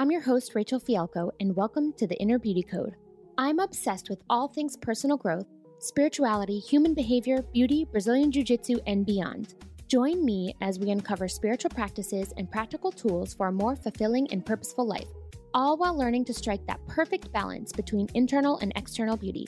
[0.00, 2.96] I'm your host, Rachele Fialco, and welcome to the Inner Beauty Code.
[3.36, 5.44] I'm obsessed with all things personal growth,
[5.78, 9.56] spirituality, human behavior, beauty, Brazilian Jiu Jitsu, and beyond.
[9.88, 14.46] Join me as we uncover spiritual practices and practical tools for a more fulfilling and
[14.46, 15.08] purposeful life,
[15.52, 19.46] all while learning to strike that perfect balance between internal and external beauty.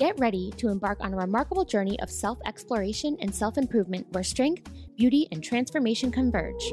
[0.00, 4.24] Get ready to embark on a remarkable journey of self exploration and self improvement where
[4.24, 6.72] strength, beauty, and transformation converge.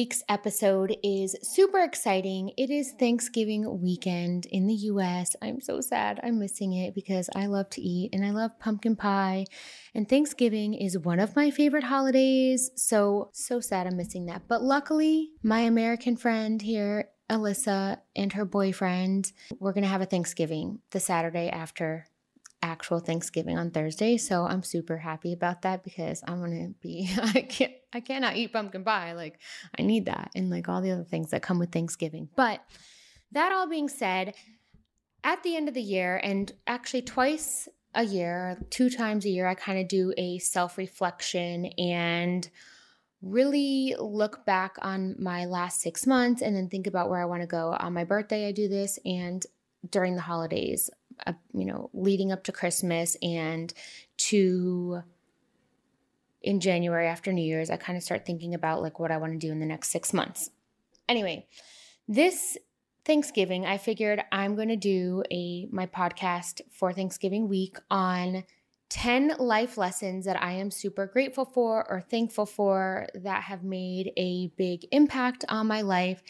[0.00, 2.50] Week's episode is super exciting.
[2.56, 5.36] It is Thanksgiving weekend in the US.
[5.42, 6.18] I'm so sad.
[6.22, 9.44] I'm missing it because I love to eat and I love pumpkin pie.
[9.94, 12.70] And Thanksgiving is one of my favorite holidays.
[12.76, 14.48] So, so sad I'm missing that.
[14.48, 20.06] But luckily, my American friend here, Alyssa, and her boyfriend, we're going to have a
[20.06, 22.06] Thanksgiving the Saturday after
[22.62, 24.16] actual Thanksgiving on Thursday.
[24.16, 28.52] So I'm super happy about that because I'm gonna be I can't I cannot eat
[28.52, 29.12] pumpkin pie.
[29.12, 29.38] Like
[29.78, 32.28] I need that and like all the other things that come with Thanksgiving.
[32.36, 32.60] But
[33.32, 34.34] that all being said,
[35.22, 39.46] at the end of the year, and actually twice a year, two times a year,
[39.46, 42.48] I kind of do a self-reflection and
[43.22, 47.42] really look back on my last six months and then think about where I want
[47.42, 47.76] to go.
[47.78, 49.44] On my birthday, I do this and
[49.90, 50.90] during the holidays
[51.26, 53.72] uh, you know, leading up to Christmas and
[54.16, 55.02] to
[56.42, 59.32] in January after New Year's, I kind of start thinking about like what I want
[59.32, 60.50] to do in the next six months.
[61.08, 61.46] Anyway,
[62.08, 62.56] this
[63.04, 68.44] Thanksgiving, I figured I'm going to do a my podcast for Thanksgiving week on
[68.90, 74.12] 10 life lessons that I am super grateful for or thankful for that have made
[74.16, 76.22] a big impact on my life.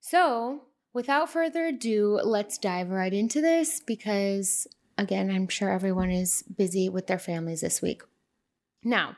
[0.00, 4.66] So, Without further ado, let's dive right into this because,
[4.98, 8.02] again, I'm sure everyone is busy with their families this week.
[8.82, 9.16] Now,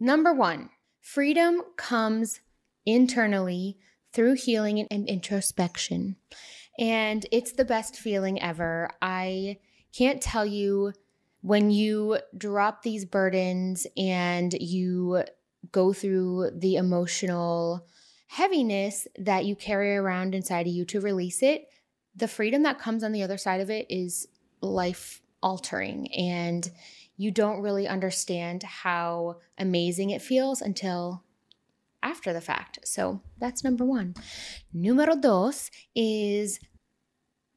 [0.00, 2.40] number one, freedom comes
[2.86, 3.76] internally
[4.12, 6.16] through healing and introspection.
[6.78, 8.90] And it's the best feeling ever.
[9.02, 9.58] I
[9.92, 10.92] can't tell you
[11.42, 15.24] when you drop these burdens and you
[15.72, 17.86] go through the emotional
[18.26, 21.68] heaviness that you carry around inside of you to release it,
[22.14, 24.28] the freedom that comes on the other side of it is
[24.60, 26.12] life altering.
[26.14, 26.68] And
[27.16, 31.22] you don't really understand how amazing it feels until
[32.02, 32.78] after the fact.
[32.84, 34.14] So that's number one.
[34.72, 36.60] Numero dos is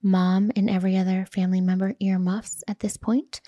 [0.02, 3.42] mom and every other family member earmuffs at this point.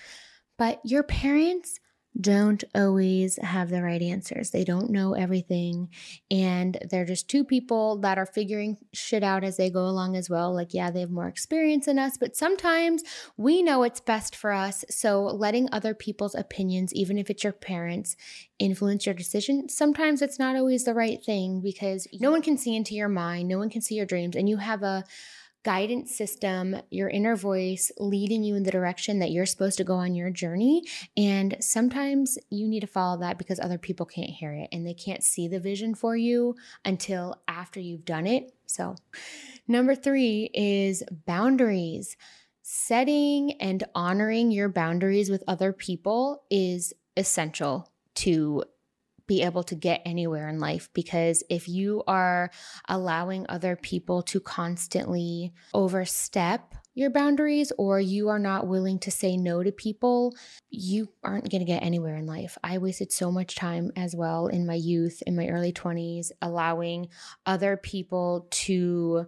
[0.58, 1.80] But your parents
[2.20, 4.52] don't always have the right answers.
[4.52, 5.90] They don't know everything.
[6.30, 10.30] And they're just two people that are figuring shit out as they go along as
[10.30, 10.54] well.
[10.54, 13.04] Like, yeah, they have more experience than us, but sometimes
[13.38, 14.84] we know it's best for us.
[14.90, 18.18] So, letting other people's opinions, even if it's your parents,
[18.60, 22.76] influence your decision, sometimes it's not always the right thing because no one can see
[22.76, 25.06] into your mind, no one can see your dreams, and you have a
[25.64, 29.96] guidance system, your inner voice leading you in the direction that you're supposed to go
[29.96, 30.84] on your journey.
[31.16, 34.94] And sometimes you need to follow that because other people can't hear it and they
[34.94, 38.54] can't see the vision for you until after you've done it.
[38.66, 38.96] So,
[39.68, 42.18] number three is boundaries.
[42.64, 48.64] Setting and honoring your boundaries with other people is essential to
[49.32, 52.52] be able to get anywhere in life because if you are
[52.90, 59.38] allowing other people to constantly overstep your boundaries or you are not willing to say
[59.38, 60.36] no to people,
[60.70, 62.58] you aren't going to get anywhere in life.
[62.62, 67.08] I wasted so much time as well in my youth, in my early 20s, allowing
[67.46, 69.28] other people to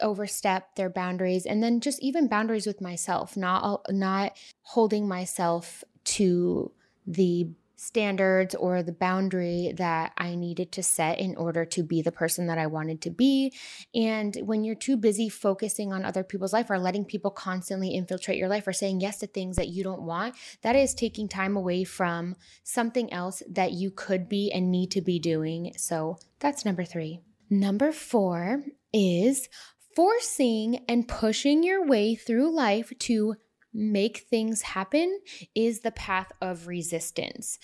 [0.00, 6.72] overstep their boundaries and then just even boundaries with myself, not not holding myself to
[7.06, 7.50] the
[7.82, 12.46] standards or the boundary that I needed to set in order to be the person
[12.46, 13.52] that I wanted to be.
[13.92, 18.38] And when you're too busy focusing on other people's life or letting people constantly infiltrate
[18.38, 21.56] your life or saying yes to things that you don't want, that is taking time
[21.56, 25.72] away from something else that you could be and need to be doing.
[25.76, 27.18] So that's number three.
[27.50, 28.62] Number four
[28.92, 29.48] is
[29.96, 33.34] forcing and pushing your way through life to
[33.72, 35.20] make things happen
[35.54, 37.58] is the path of resistance.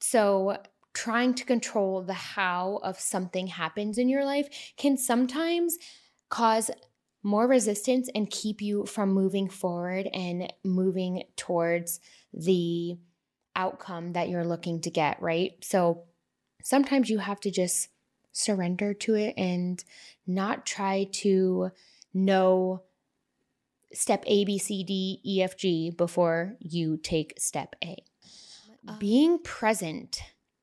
[0.00, 0.56] So,
[0.92, 5.78] trying to control the how of something happens in your life can sometimes
[6.30, 6.68] cause
[7.22, 12.00] more resistance and keep you from moving forward and moving towards
[12.32, 12.96] the
[13.54, 15.52] outcome that you're looking to get, right?
[15.62, 16.04] So,
[16.62, 17.88] sometimes you have to just
[18.32, 19.82] surrender to it and
[20.26, 21.70] not try to
[22.14, 22.82] know
[23.92, 27.96] step A, B, C, D, E, F, G before you take step A.
[28.86, 30.20] Uh, Being present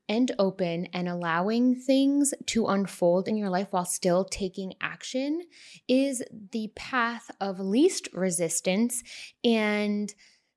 [0.08, 5.42] and open and allowing things to unfold in your life while still taking action
[5.86, 6.22] is
[6.52, 9.02] the path of least resistance.
[9.44, 10.12] And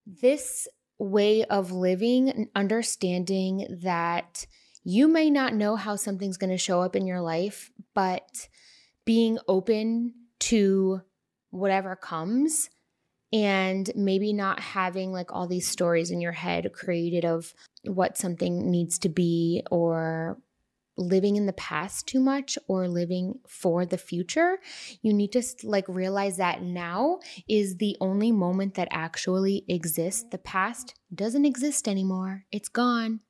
[0.06, 0.68] this
[0.98, 4.46] way of living and understanding that
[4.84, 8.48] you may not know how something's going to show up in your life, but
[9.06, 11.02] being open to
[11.52, 12.70] whatever comes
[13.34, 17.54] and maybe not having like all these stories in your head created of
[17.84, 20.38] what something needs to be or
[20.98, 24.60] living in the past too much or living for the future.
[25.02, 30.26] You need to like realize that now is the only moment that actually exists.
[30.30, 32.46] The past doesn't exist anymore.
[32.52, 33.22] It's gone.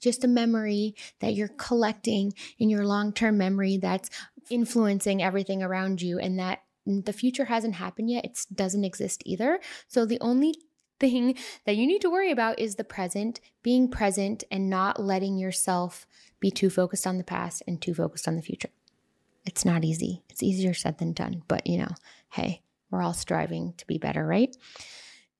[0.00, 4.08] Just a memory that you're collecting in your long-term memory that's
[4.48, 6.62] influencing everything around you and that
[7.04, 8.24] the future hasn't happened yet.
[8.24, 9.60] It doesn't exist either.
[9.88, 10.54] So the only
[10.98, 15.38] thing that you need to worry about is the present, being present and not letting
[15.38, 16.06] yourself
[16.38, 18.70] be too focused on the past and too focused on the future.
[19.46, 20.22] It's not easy.
[20.28, 21.94] It's easier said than done, but you know,
[22.30, 24.54] hey, we're all striving to be better, right?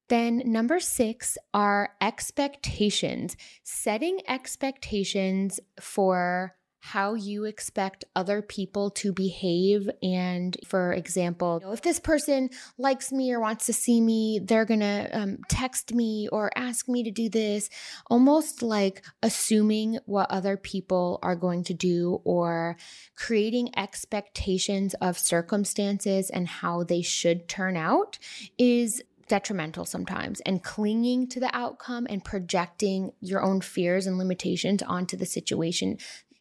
[0.08, 3.36] Then, number six are expectations.
[3.62, 9.88] Setting expectations for how you expect other people to behave.
[10.02, 14.40] And for example, you know, if this person likes me or wants to see me,
[14.42, 17.68] they're going to um, text me or ask me to do this,
[18.10, 22.76] almost like assuming what other people are going to do or
[23.14, 28.18] creating expectations of circumstances and how they should turn out
[28.58, 34.82] is detrimental sometimes and clinging to the outcome and projecting your own fears and limitations
[34.82, 35.96] onto the situation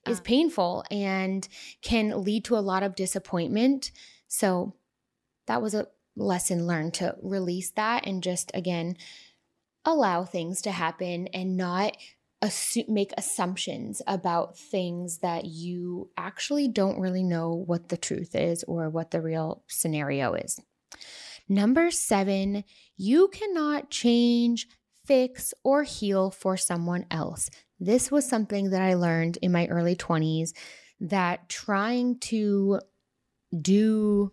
[0.10, 0.26] is uh-huh.
[0.26, 1.48] painful and
[1.82, 3.92] can lead to a lot of disappointment.
[4.28, 4.76] So
[5.48, 8.98] that was a lesson learned to release that and just again
[9.86, 11.96] allow things to happen and not
[12.42, 18.64] assume, make assumptions about things that you actually don't really know what the truth is
[18.66, 20.60] or what the real scenario is.
[21.48, 22.64] Number seven,
[22.96, 24.68] you cannot change,
[25.06, 27.50] fix, or heal for someone else.
[27.80, 30.54] This was something that I learned in my early 20s
[31.00, 32.82] that trying to
[33.60, 34.32] do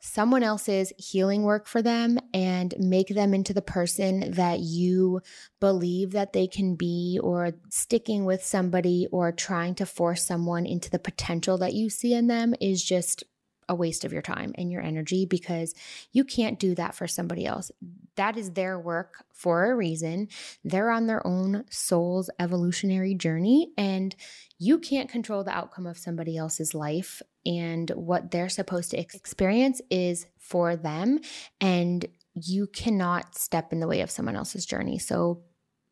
[0.00, 5.22] someone else's healing work for them and make them into the person that you
[5.60, 10.90] believe that they can be, or sticking with somebody or trying to force someone into
[10.90, 13.24] the potential that you see in them is just
[13.66, 15.74] a waste of your time and your energy because
[16.12, 17.70] you can't do that for somebody else.
[18.16, 20.28] That is their work for a reason.
[20.62, 24.14] They're on their own soul's evolutionary journey, and
[24.58, 27.20] you can't control the outcome of somebody else's life.
[27.44, 31.20] And what they're supposed to experience is for them,
[31.60, 34.98] and you cannot step in the way of someone else's journey.
[34.98, 35.42] So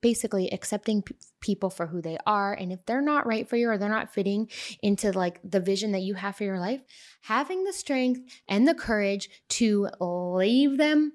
[0.03, 3.71] basically accepting p- people for who they are and if they're not right for you
[3.71, 4.51] or they're not fitting
[4.83, 6.83] into like the vision that you have for your life
[7.23, 11.13] having the strength and the courage to leave them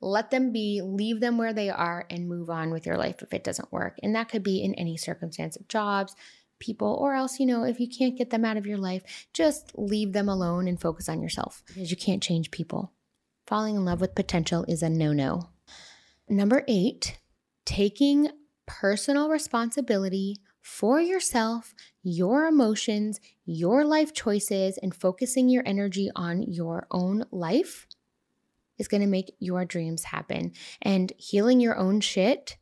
[0.00, 3.32] let them be leave them where they are and move on with your life if
[3.32, 3.98] it doesn't work.
[4.02, 6.14] And that could be in any circumstance of jobs
[6.60, 9.70] people or else you know if you can't get them out of your life just
[9.76, 12.92] leave them alone and focus on yourself because you can't change people.
[13.46, 15.50] Falling in love with potential is a no-no.
[16.28, 17.18] Number 8
[17.64, 18.30] taking
[18.66, 26.86] personal responsibility for yourself, your emotions, your life choices, and focusing your energy on your
[26.90, 27.86] own life
[28.78, 30.52] is going to make your dreams happen.
[30.82, 32.56] And healing your own shit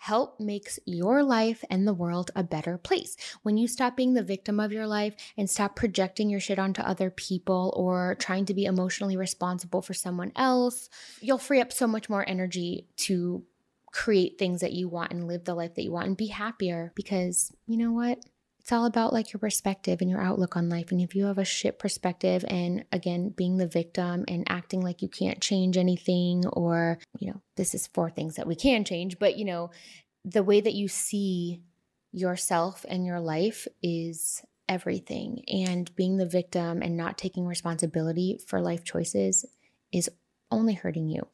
[0.00, 3.16] help makes your life and the world a better place.
[3.42, 6.80] When you stop being the victim of your life and stop projecting your shit onto
[6.80, 10.88] other people or trying to be emotionally responsible for someone else,
[11.20, 13.44] you'll free up so much more energy to
[13.92, 16.92] create things that you want and live the life that you want and be happier
[16.94, 18.24] because you know what?
[18.70, 20.92] It's all about like your perspective and your outlook on life.
[20.92, 25.02] And if you have a shit perspective and again, being the victim and acting like
[25.02, 29.18] you can't change anything, or, you know, this is four things that we can change,
[29.18, 29.72] but, you know,
[30.24, 31.62] the way that you see
[32.12, 35.42] yourself and your life is everything.
[35.48, 39.44] And being the victim and not taking responsibility for life choices
[39.90, 40.08] is
[40.52, 41.26] only hurting you.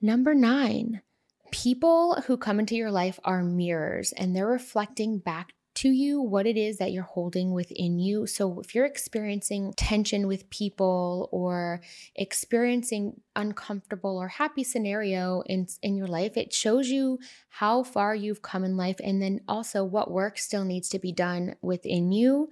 [0.00, 1.02] Number nine,
[1.50, 6.44] People who come into your life are mirrors and they're reflecting back to you what
[6.44, 8.26] it is that you're holding within you.
[8.26, 11.80] So if you're experiencing tension with people or
[12.16, 18.42] experiencing uncomfortable or happy scenario in in your life, it shows you how far you've
[18.42, 22.48] come in life and then also what work still needs to be done within you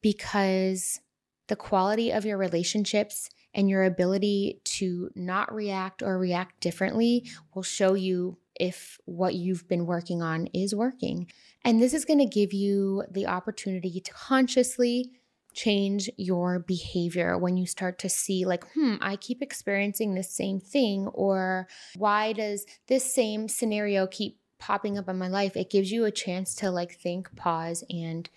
[0.00, 1.00] because
[1.48, 7.62] the quality of your relationships and your ability to not react or react differently will
[7.62, 11.30] show you if what you've been working on is working.
[11.64, 15.12] And this is going to give you the opportunity to consciously
[15.54, 20.60] change your behavior when you start to see, like, hmm, I keep experiencing this same
[20.60, 25.56] thing, or why does this same scenario keep popping up in my life?
[25.56, 28.28] It gives you a chance to like think, pause, and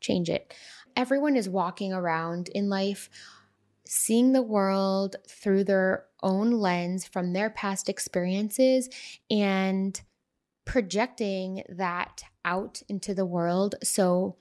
[0.00, 0.54] change it.
[0.94, 3.08] Everyone is walking around in life
[3.86, 8.88] seeing the world through their own lens from their past experiences
[9.30, 10.00] and
[10.64, 13.74] projecting that out into the world.
[13.82, 14.36] So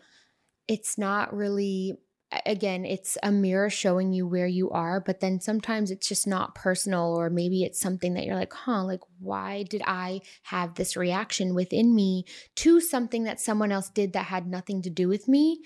[0.67, 1.97] it's not really
[2.45, 6.55] again, it's a mirror showing you where you are, but then sometimes it's just not
[6.55, 10.95] personal, or maybe it's something that you're like, huh, like, why did I have this
[10.95, 12.25] reaction within me
[12.57, 15.61] to something that someone else did that had nothing to do with me?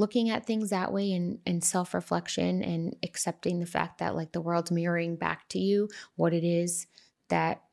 [0.00, 4.32] Looking at things that way and, and self reflection and accepting the fact that, like,
[4.32, 6.86] the world's mirroring back to you what it is
[7.28, 7.64] that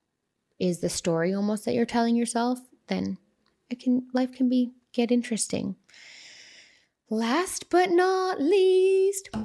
[0.59, 3.17] is the story almost that you're telling yourself, then
[3.69, 5.77] it can, life can be, get interesting.
[7.09, 9.29] Last but not least,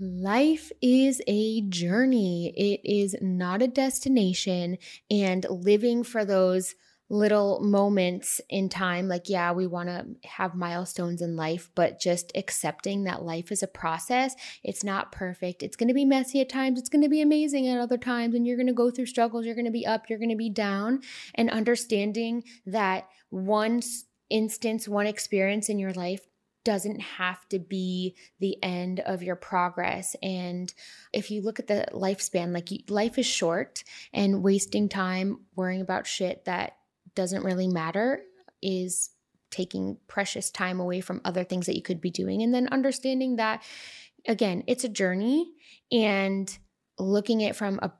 [0.00, 2.52] life is a journey.
[2.56, 6.74] It is not a destination, and living for those
[7.12, 12.32] little moments in time like yeah we want to have milestones in life but just
[12.34, 16.48] accepting that life is a process it's not perfect it's going to be messy at
[16.48, 19.06] times it's going to be amazing at other times and you're going to go through
[19.06, 21.00] struggles you're going to be up you're going to be down
[21.34, 23.80] and understanding that one
[24.32, 26.26] instance, one experience in your life
[26.64, 30.16] doesn't have to be the end of your progress.
[30.22, 30.72] And
[31.12, 36.06] if you look at the lifespan, like life is short and wasting time worrying about
[36.06, 36.76] shit that
[37.14, 38.22] doesn't really matter
[38.62, 39.10] is
[39.50, 42.42] taking precious time away from other things that you could be doing.
[42.42, 43.62] And then understanding that,
[44.26, 45.52] again, it's a journey
[45.90, 46.58] and
[46.98, 47.92] looking at from a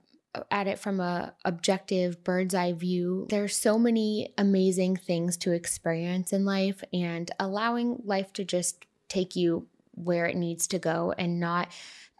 [0.50, 6.33] at it from a objective bird's eye view there's so many amazing things to experience
[6.33, 11.38] in life and allowing life to just take you where it needs to go and
[11.38, 11.69] not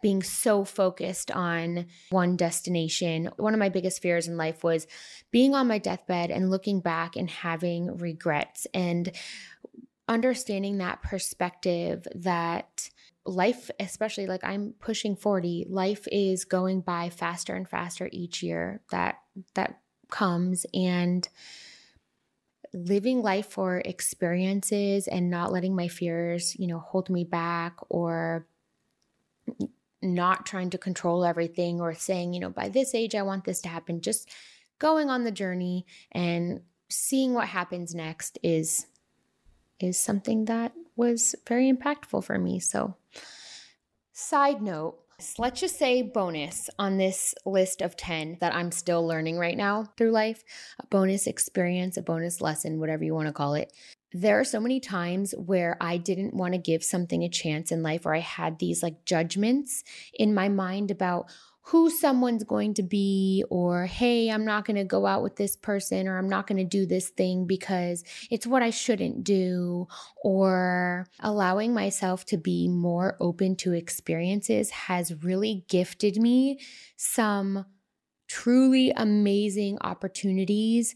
[0.03, 3.31] being so focused on one destination.
[3.37, 4.85] One of my biggest fears in life was
[5.31, 9.09] being on my deathbed and looking back and having regrets and
[10.07, 12.89] understanding that perspective that
[13.25, 18.81] life, especially like I'm pushing 40, life is going by faster and faster each year
[18.91, 19.19] that
[19.55, 19.79] that
[20.11, 21.27] comes and
[22.73, 28.45] living life for experiences and not letting my fears, you know, hold me back or
[30.03, 33.61] not trying to control everything or saying, you know, by this age I want this
[33.61, 34.29] to happen, just
[34.79, 38.85] going on the journey and seeing what happens next is
[39.79, 42.59] is something that was very impactful for me.
[42.59, 42.95] So,
[44.13, 44.99] side note,
[45.37, 49.85] let's just say bonus on this list of 10 that I'm still learning right now
[49.97, 50.43] through life,
[50.79, 53.73] a bonus experience, a bonus lesson, whatever you want to call it.
[54.13, 57.81] There are so many times where I didn't want to give something a chance in
[57.81, 61.31] life, or I had these like judgments in my mind about
[61.67, 65.55] who someone's going to be, or hey, I'm not going to go out with this
[65.55, 69.87] person, or I'm not going to do this thing because it's what I shouldn't do,
[70.23, 76.59] or allowing myself to be more open to experiences has really gifted me
[76.97, 77.65] some
[78.27, 80.95] truly amazing opportunities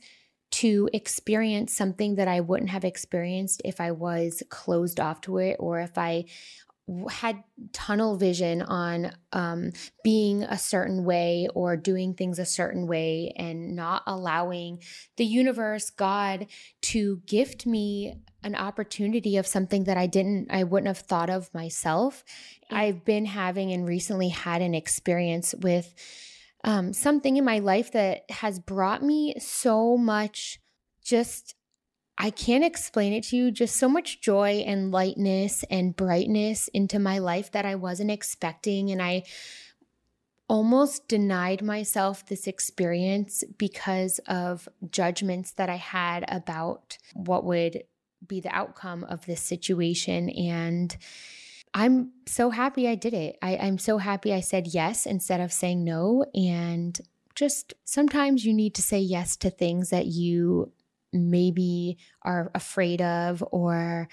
[0.57, 5.57] to experience something that I wouldn't have experienced if I was closed off to it
[5.59, 6.25] or if I
[7.09, 9.71] had tunnel vision on um,
[10.03, 14.79] being a certain way or doing things a certain way and not allowing
[15.17, 16.47] the universe god
[16.81, 21.53] to gift me an opportunity of something that i didn't i wouldn't have thought of
[21.53, 22.23] myself.
[22.71, 25.93] I've been having and recently had an experience with
[26.67, 30.59] um, something in my life that has brought me so much
[31.01, 31.55] just
[32.17, 33.51] I can't explain it to you.
[33.51, 38.89] Just so much joy and lightness and brightness into my life that I wasn't expecting.
[38.89, 39.23] And I
[40.49, 47.83] almost denied myself this experience because of judgments that I had about what would
[48.27, 50.29] be the outcome of this situation.
[50.31, 50.97] And
[51.73, 53.37] I'm so happy I did it.
[53.41, 56.25] I, I'm so happy I said yes instead of saying no.
[56.33, 56.99] And
[57.35, 60.71] just sometimes you need to say yes to things that you
[61.13, 64.07] maybe are afraid of or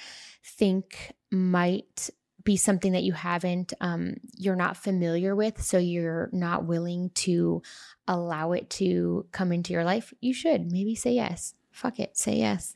[0.45, 2.11] think might
[2.45, 7.63] be something that you haven't um, you're not familiar with so you're not willing to
[8.07, 12.37] allow it to come into your life you should maybe say yes fuck it say
[12.37, 12.75] yes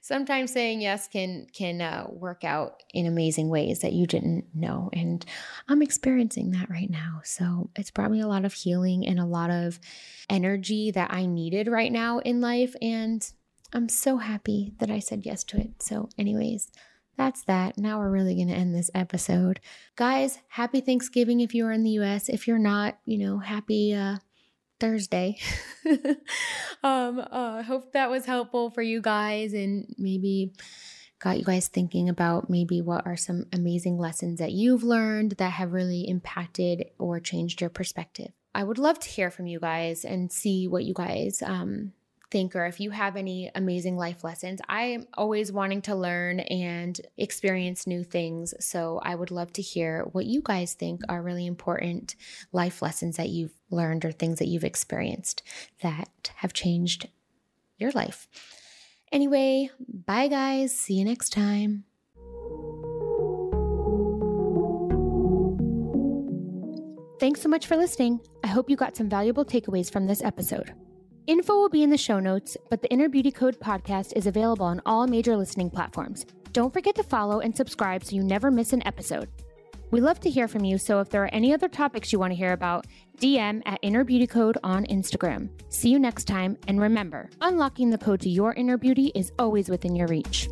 [0.00, 4.90] sometimes saying yes can can uh, work out in amazing ways that you didn't know
[4.92, 5.24] and
[5.68, 9.24] i'm experiencing that right now so it's brought me a lot of healing and a
[9.26, 9.78] lot of
[10.28, 13.32] energy that i needed right now in life and
[13.72, 16.70] i'm so happy that i said yes to it so anyways
[17.16, 17.78] that's that.
[17.78, 19.60] Now we're really going to end this episode.
[19.96, 22.28] Guys, happy Thanksgiving if you're in the US.
[22.28, 24.18] If you're not, you know, happy uh
[24.78, 25.38] Thursday.
[26.82, 30.52] um, uh, I hope that was helpful for you guys and maybe
[31.18, 35.52] got you guys thinking about maybe what are some amazing lessons that you've learned that
[35.52, 38.32] have really impacted or changed your perspective.
[38.54, 41.92] I would love to hear from you guys and see what you guys um,
[42.30, 44.60] think or if you have any amazing life lessons.
[44.68, 48.54] I am always wanting to learn and experience new things.
[48.60, 52.16] So I would love to hear what you guys think are really important
[52.52, 55.42] life lessons that you've learned or things that you've experienced
[55.82, 57.08] that have changed
[57.78, 58.28] your life.
[59.12, 60.76] Anyway, bye guys.
[60.76, 61.84] See you next time.
[67.18, 68.20] Thanks so much for listening.
[68.44, 70.74] I hope you got some valuable takeaways from this episode.
[71.26, 74.64] Info will be in the show notes, but the Inner Beauty Code podcast is available
[74.64, 76.24] on all major listening platforms.
[76.52, 79.28] Don't forget to follow and subscribe so you never miss an episode.
[79.90, 82.30] We love to hear from you, so if there are any other topics you want
[82.30, 82.86] to hear about,
[83.18, 85.48] DM at Inner Beauty Code on Instagram.
[85.68, 89.68] See you next time, and remember, unlocking the code to your inner beauty is always
[89.68, 90.48] within your reach.